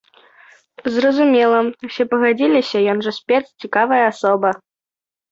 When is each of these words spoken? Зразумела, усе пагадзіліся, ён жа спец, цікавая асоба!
Зразумела, 0.93 1.59
усе 1.87 2.03
пагадзіліся, 2.13 2.77
ён 2.93 3.03
жа 3.07 3.13
спец, 3.19 3.43
цікавая 3.65 4.01
асоба! 4.13 4.49